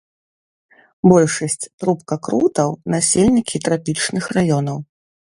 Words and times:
Большасць 1.09 1.57
трубкакрутаў 1.81 2.69
насельнікі 2.93 3.61
трапічных 3.67 4.23
раёнаў. 4.39 4.77